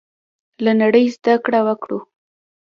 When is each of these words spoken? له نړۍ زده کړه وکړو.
له 0.63 0.71
نړۍ 0.81 1.05
زده 1.15 1.33
کړه 1.45 1.59
وکړو. 1.67 1.99